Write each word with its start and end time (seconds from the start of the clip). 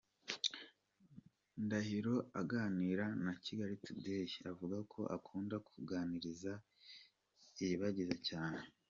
Ndahiro 1.63 2.15
aganira 2.41 3.05
na 3.23 3.33
Kigali 3.43 3.75
Today, 3.85 4.29
avuga 4.51 4.77
ko 4.91 5.01
akunda 5.15 5.55
kuganiriza 5.67 6.51
Ilibagiza 7.63 8.15
cyane. 8.29 8.63